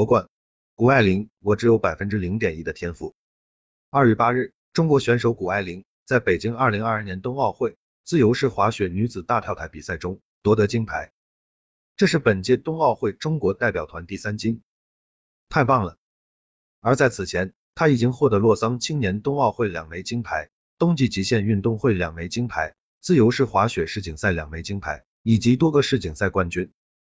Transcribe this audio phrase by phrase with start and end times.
[0.00, 0.30] 夺冠。
[0.76, 3.14] 谷爱凌，我只有百分之零点一的天赋。
[3.90, 11.12] 二月八日，中国选手谷爱凌在北京二零二二年冬奥会自由式滑雪女子大跳台比赛中夺得金牌，
[11.98, 14.62] 这是本届冬奥会中国代表团第三金，
[15.50, 15.98] 太棒了！
[16.80, 20.48] 而在此前，她已经获得洛桑青年冬奥会两枚金牌，
[20.78, 26.72] 冬季极限运动会两枚金牌，自由式滑雪世锦赛两枚金牌，以及多个世锦赛冠军。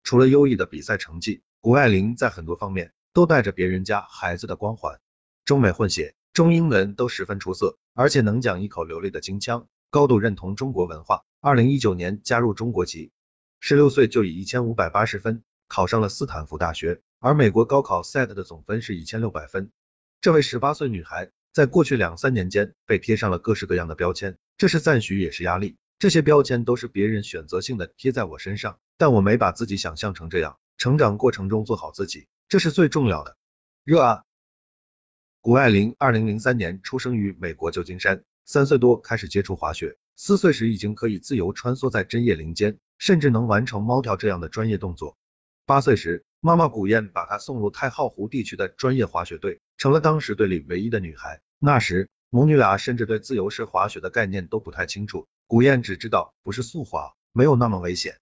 [0.02, 2.92] 除了优异的比赛成绩，谷爱凌在很多方面。
[3.12, 5.00] 都带着别人家孩子的光环，
[5.44, 11.24] 中美混血，中英文都十分出色，而且能讲一口流利的京腔，高度认同中国文化。
[11.40, 13.10] 二零一九年加入中国籍，
[13.58, 19.72] 十六岁就以一千五百八十分考上了斯坦福大学，而美国高考 SAT 的总分是一千六百分。
[20.20, 25.76] 这位十八岁女孩在过去两三年间被贴上了各式各样的标签，这是赞许也是压力。
[26.00, 32.26] 这些标签都是别人选择性的贴在我身上，但我没把自己想象成这样，成长过程中做好自己。
[32.48, 33.36] 这是最重要的。
[33.84, 34.22] 热爱。
[35.42, 45.18] 谷爱凌，二零零三年出生于美国旧金山，三岁多开始接触滑雪，四岁时已经可以自由穿梭在针叶林间，甚至能完成猫跳这样的专业动作。
[45.66, 51.42] 八岁时，妈妈古燕把她送入太浩湖地区的专业滑雪队，成了当时队里唯一的女孩。
[51.58, 58.18] 那时，母女俩甚至对自由式滑雪的概念都不太清楚，古燕只知道不是速滑，没有那么危险。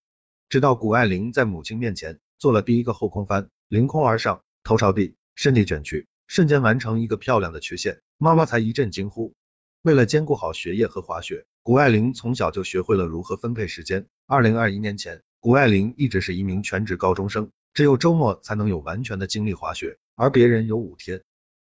[0.48, 3.51] 直到谷爱凌在母亲面前做了第一个后空翻。
[3.69, 9.34] 凌空而上，头朝地，身体卷曲，瞬间完成一个漂亮的曲线，妈妈才一阵惊呼。
[9.83, 14.06] 为了兼顾好学业和滑雪，谷爱凌从小就学会了如何分配时间。
[14.27, 21.23] 二零二一年前，谷爱凌一直是一名全职高中生，只有周末才能有完全的精力滑雪，而别人有五天。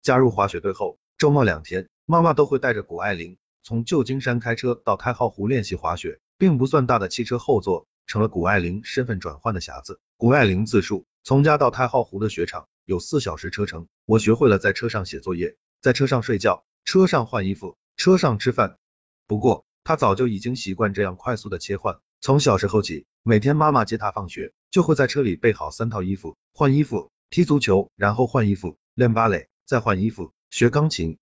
[0.03, 10.01] 加入滑雪队后，周末两天，妈妈都会带着谷爱凌从旧金山开车到太浩湖练习滑雪，并不算大的汽车后座成了谷爱凌身份转换的匣子。
[10.17, 11.05] 谷爱凌自述。
[11.23, 18.79] 从家到太浩湖的雪场有四小时车程，我学会了在车上写作业，在车上睡觉，车上换衣服，车上吃饭。
[19.27, 31.19] 不过他早就已经习惯这样快速的切换，从小时候起，每天妈妈接他放学，就会在车里备好三套衣服，换衣服，踢足球，然后换衣服，练芭蕾，再换衣服，学钢琴。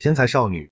[0.00, 0.70] 天才少女，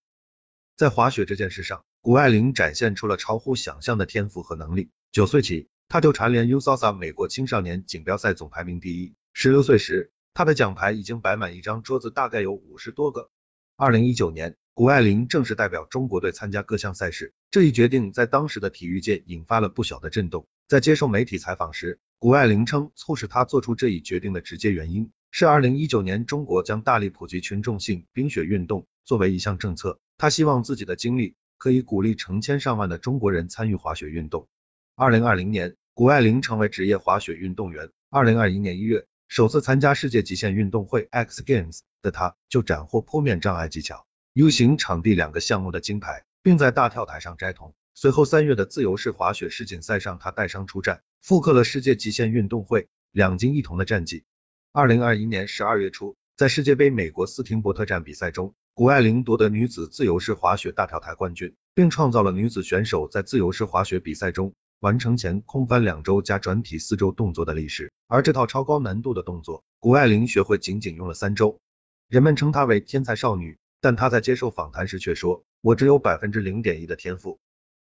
[0.74, 4.88] 在滑雪这件事上，谷爱凌展现出了超乎想象的天赋和能力。
[5.12, 5.68] 九岁起。
[5.86, 9.14] 她就蝉联 USASA 美国青少年锦标赛总排名第一。
[9.34, 13.28] 十六岁时，她的奖牌已经摆满一张桌子，大概有五十多个。
[13.76, 20.46] 二零一九年，谷爱凌正式代表中国队参加各项赛事，这一决定在当时的体育界引发了不小的震动。
[20.68, 34.48] 在接受媒体采访时，谷爱凌称，促使她做出这一决定的直接原因是二零一九年中国将大力普及群众性冰雪运动作为一项政策，他希望自己的经历可以鼓励成千上万的中国人参与滑雪运动。
[34.96, 37.88] 二零二零年，谷爱凌成为职业滑雪运动员。
[38.10, 44.04] 二零二一年一月，首次参加世界极限运动会 X Games 的她，就斩获坡面障碍技巧、
[44.34, 47.74] U 型场地两个项目的金牌，并在大跳台上摘铜。
[47.94, 54.24] 随后三月的自由式滑雪世锦赛上，她带伤出战，复刻了世界极限运动会两金一铜的战绩。
[54.70, 64.54] 二零二一年十二月初，在世界杯美国斯廷伯特站比赛中，谷爱凌夺得女子自由式滑雪大跳台冠军，并创造了女子选手在自由式滑雪比赛中。
[64.78, 71.58] 完成前空翻两周加转体四周动作的历史，而这套超高难度的动作，谷爱凌学会仅仅用了三周。
[72.08, 77.40] 人们称她为天才少女，但她在接受访谈时却说：“我只有百分之零点一的天赋。”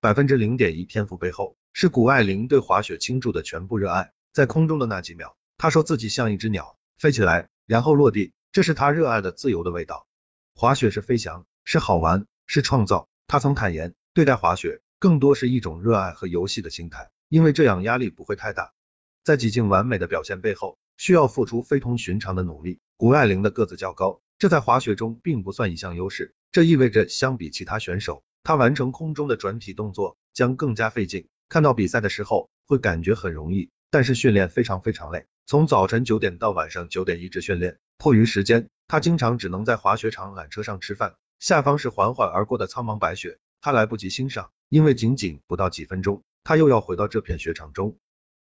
[0.02, 4.10] 百分之零点一天赋背后，是谷爱凌对滑雪倾注的全部热爱。
[4.32, 10.08] 在空中的那几秒，她说自己像一只鸟，飞起来，然后落地，这是她热爱的自由的味道。
[10.60, 13.08] 滑雪是飞翔，是好玩，是创造。
[13.26, 14.82] 他曾坦言，对待滑雪。
[14.98, 18.74] 更多是一种热爱和游戏的心态，因为这样压力不会太大。
[19.24, 22.78] 在几近完美的表现背后，需要付出非同寻常的努力。
[22.98, 31.26] 谷爱凌的个子较高，这在滑雪中并不算一项优势，这意味着相比其他选手，她完成空中的转体动作将更加费劲。
[31.48, 37.80] 看到比赛的时候会感觉很容易，但是训练非常非常累，从早晨九点到晚上九点一直训练。
[37.98, 44.52] 迫于时间，他经常只能在滑雪场缆车上吃饭，下方是缓缓而过的苍茫白雪，他来不及欣赏。
[44.68, 47.96] 因为仅仅不到几分钟，他又要回到这片雪场中，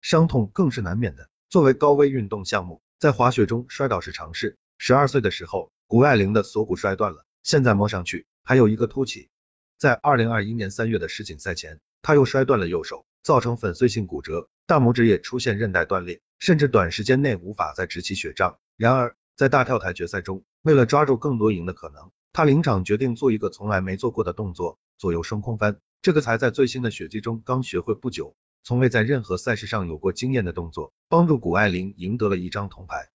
[0.00, 1.28] 伤痛更是难免的。
[1.50, 4.56] 作为高危运动项目，在滑雪中摔倒是常事。
[4.78, 9.28] 十二岁的时候，谷爱凌的锁骨摔断了，现在摸上去还有一个凸起。
[9.76, 18.58] 在二零二一年三月的世锦赛前，他又摔断了右手，造成粉碎性骨折，大拇指也出现韧带断裂，甚至短时间内无法再直起雪杖。
[18.76, 25.78] 然而，在大跳台决赛中，为了抓住更多赢的可能，他临场决定做一个从来没做过的动作——左右升空翻。
[26.02, 33.08] 这个才在最新的雪季中刚学会不久，从未在任何赛事上有过经验的动作，帮助谷爱凌赢得了一张铜牌。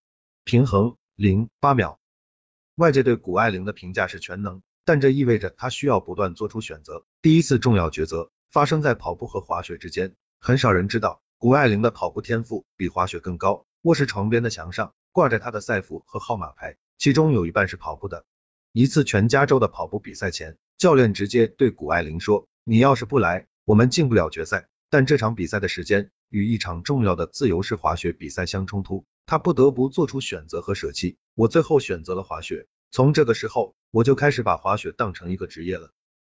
[0.44, 2.00] 平衡零八秒。
[2.76, 7.06] 外界对谷爱凌的评价是全能，但这意味着她需要不断做出选择。
[7.22, 10.16] 第一次重要抉择发生在跑步和滑雪之间。
[10.40, 13.66] 很少人知道，谷爱凌的跑步天赋比滑雪更高。
[13.84, 18.26] 卧室床边的墙上挂着她的赛服和号码牌，其中有一半是跑步的。
[18.74, 31.18] 一次全加州的跑步比赛前，教练直接对谷爱凌说：“你要是不来，我们进不了决赛。”但这场比赛的时间与一场重要的自由式滑雪比赛相冲突，他不得不做出选择和舍弃。
[31.36, 32.68] 我最后选择了滑雪。
[32.92, 35.92] 从这个时候，我就开始把滑雪当成一个职业了。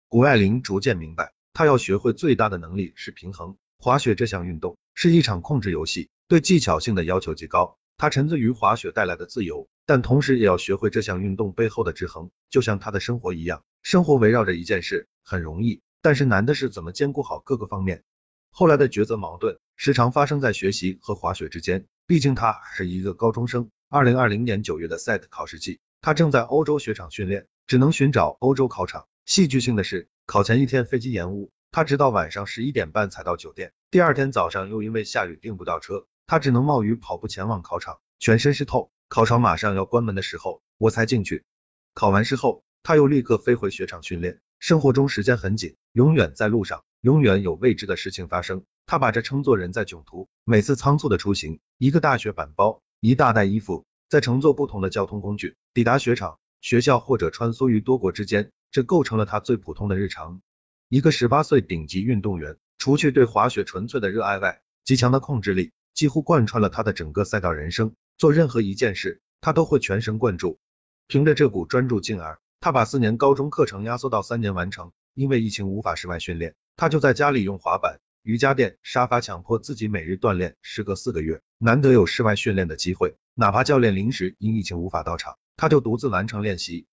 [0.10, 3.56] 谷爱凌逐渐明白，她要学会最大的能力是平衡。
[3.80, 7.78] 滑雪这项运动是一场控制游戏，对技巧性的要求极高。
[7.96, 13.64] 他沉醉于滑雪带来的自由，但同时也要学会这项运动背后的制衡，就像他的生活一样。
[13.84, 18.04] 生活围绕着一件事，很容易，但是难的是怎么兼顾好各个方面。
[18.52, 23.70] 后来的抉择矛盾时常发生在学习和滑雪之间，毕竟他是一个高中生。
[23.90, 25.80] 二零二零年九月的 SAT 考试季。
[26.02, 29.08] 他正在欧洲雪场训练，只能寻找欧洲考场。
[29.26, 33.74] 戏剧性的是，考前一天飞机延误，他直到晚上十一点半才到酒店。
[33.92, 38.92] 第二天早上又因为下雨订不到车，他只能冒雨跑步前往考场，全身湿透。
[39.10, 41.46] 考场马上要关门的时候，我才进去。
[41.94, 44.40] 考完试后，他又立刻飞回雪场训练。
[44.60, 48.64] 生活中时间很紧，永远在路上，永远有未知的事情发生。
[48.86, 50.28] 他把这称作人在囧途。
[50.44, 53.86] 每次仓促的出行，一个大雪板包，一大袋衣服。
[54.10, 60.42] 再乘坐不同的交通工具抵达雪场、学校或者穿梭于多国之间，这构成了他最普通的日常。
[60.90, 67.94] 一个十八岁顶级运动员，除去对滑雪纯粹的热爱外，极强的控制力几乎贯穿了他的整个赛道人生。
[68.18, 70.60] 做任何一件事，他都会全神贯注。
[71.08, 74.94] 凭着这股专注劲儿，他把四年高中课程压缩到三年完成。
[75.14, 78.00] 因为疫情无法室外训练，他就在家里用滑板。
[78.22, 86.86] 瑜伽垫、沙发，强迫自己每日锻炼，时隔四个月，难得有室外训练的机会，哪怕教练临时因疫情无法到场，他就独自完成练习。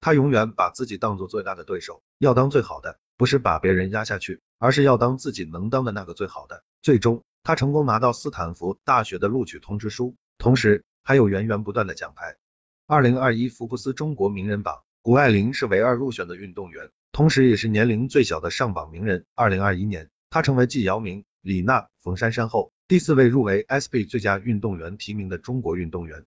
[0.00, 6.64] 他永远把自己当做最大的对手，要当最好的，不是把别人压下去，而是要当自己能当的那个最好的。
[6.82, 12.36] 最终，他成功拿到斯坦福大学的录取通知书，同时还有源源不断的奖牌。
[12.86, 19.24] 二零二一福布斯中国名人榜，谷爱凌是唯二入选的运动员，同时也是年龄最小的上榜名人。
[19.34, 20.10] 二零二一年。
[20.30, 26.24] 他成为继姚明、李娜、冯珊珊后第四位入围 SB 最佳运动员提名的中国运动员。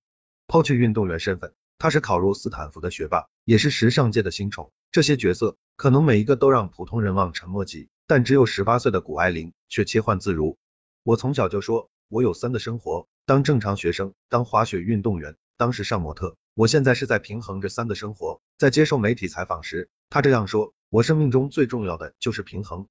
[0.48, 4.72] 抛去运动员身份，他是考入斯坦福的学霸，也是时尚界的新宠。
[4.92, 10.57] 这些角色可能每一个都让普通人望尘莫及，但只有十八岁的谷爱凌却切换自如。
[11.04, 16.36] 我从小就说，我有三个生活：当正常学生，当滑雪运动员，当时尚模特。
[16.54, 18.42] 我现在是在平衡这三个生活。
[18.57, 22.88] 在接受媒体采访时，他这样说：我生命中最重要的就是平衡、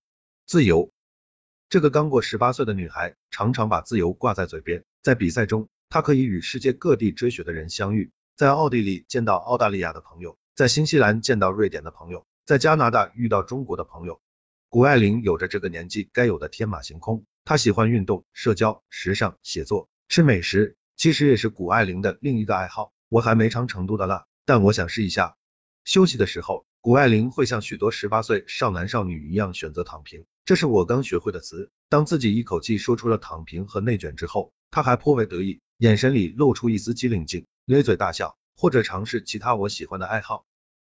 [0.46, 0.92] 自由。
[1.68, 4.84] 这个刚过十八岁的女孩，常常把自由挂在嘴边。
[5.02, 14.22] 在比赛中，她可以与世界各地追雪的人相遇，在奥地利见到澳大利亚的朋友，在新西兰见到瑞典的朋友，在加拿大遇到中国的朋友。
[14.70, 22.90] 谷爱凌有着这个年纪该有的天马行空，她喜欢运动、社交、时尚、写作、吃美食，其实也是谷爱凌的另一个爱好。
[23.10, 25.36] 我还没尝成都的辣，但我想试一下。
[25.84, 30.24] 休息的时候，谷爱凌会像许多十八岁少男少女一样选择躺平。
[30.46, 31.70] 这是我刚学会的词。
[31.90, 40.46] 当自己一口气说出了躺平和内卷之后，她还颇为得意，眼神里露出一丝机灵劲，咧嘴大笑，或者尝试其他我喜欢的爱好。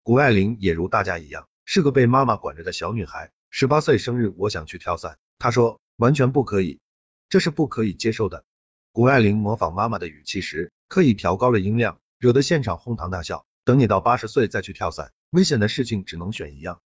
[0.07, 3.33] 谷爱凌也如大家一样，是个被妈妈管着的小女孩。
[3.49, 6.79] 十八岁生日，我想去跳伞，她说完全不可以，
[7.27, 8.45] 这是不可以接受的。
[8.93, 13.45] 谷爱凌模仿妈妈的语气时，刻意调高了音量，惹得现场哄堂大笑。
[13.65, 16.79] 等你到八十岁再去跳伞，危险的事情只能选一样。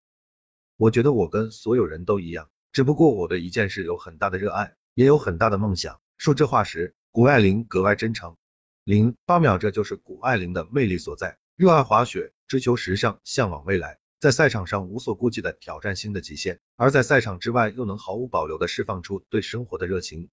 [0.75, 2.49] 我觉得我跟所有人都一样。
[2.71, 6.01] 只不过我对一件事有很大的热爱，也有很大的梦想。
[6.17, 8.35] 说这话时，谷爱凌格外真诚。
[8.83, 11.37] 零八秒，这就是谷爱凌的魅力所在。
[11.61, 20.31] 热爱滑雪，追求时尚，向往未来，在赛场上无所顾忌的挑战新的极限，而在赛场之外又能毫无保留的释放出对生活的热情。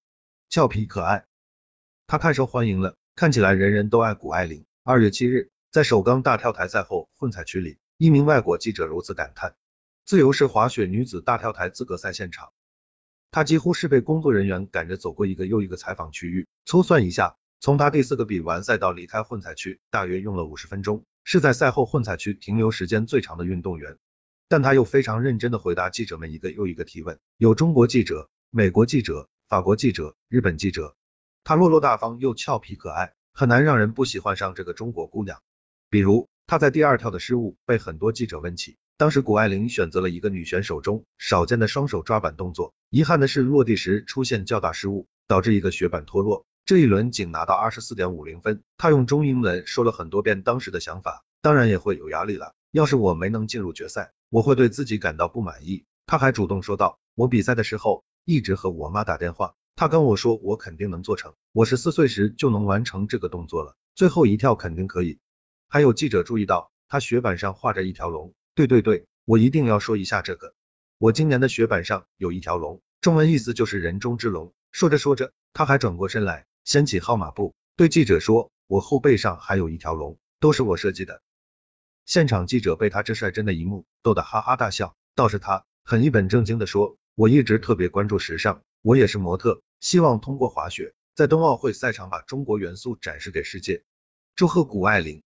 [0.49, 1.27] 俏皮可爱，
[2.07, 4.65] 她太受欢迎了，看起来人人都爱谷爱凌。
[4.83, 9.55] 二月七日，在首钢大跳台赛后混采区里，一名外国记者如此感叹。
[10.07, 12.53] 自由式滑雪女子大跳台资格赛现场，
[13.29, 16.47] 她几乎是被工作人员赶着走过一个又一个采访区域。
[16.65, 23.99] 粗算一下，从她第四个比完赛到离开混采区，大约用了五十分钟，是在赛后混采区停留时间最长的运动员。
[24.47, 30.95] 但她又非常认真的回答记者们一个又一个提问，有中国记者、美国记者、法国记者、日本记者。
[31.43, 35.39] 她落落大方又俏皮可爱，很难让人不喜欢上这个中国姑娘。
[35.91, 38.77] 比如她在第二跳的失误被很多记者问起。
[38.97, 46.47] 当时谷爱凌选择了一个女选手中少见的双手抓板动作，遗憾的是落地时出现较大失误，导致一个雪板脱落。
[46.69, 52.53] 这一轮仅拿到二十四点五零分，他用中英文说了很多遍当时的想法，当然也会有压力了。
[52.69, 55.85] 要是我没能进入决赛，我会对自己感到不满意。
[56.05, 65.17] 他还主动说道，我比赛的时候一直和我妈打电话，她跟我说我肯定能做成，我十四岁时就能完成这个动作了，最后一跳肯定可以。
[65.69, 70.53] 还有记者注意到，他雪板上画着一条龙，对对对，我一定要说一下这个，
[70.99, 74.53] 我今年的雪板上有一条龙，中文意思就是人中之龙。
[74.71, 76.45] 说着说着，他还转过身来。
[76.63, 81.21] 掀起号码布，对记者说：“我后背上还有一条龙，都是我设计的。”
[82.05, 93.83] 现场记者被他这率真的一幕逗得哈哈大笑，倒是他很一本正经地说：“我一直特别关注时尚，我也是模特，希望通过滑雪在冬奥会赛场把中国元素展示给世界。”
[94.35, 95.17] 祝贺谷爱凌！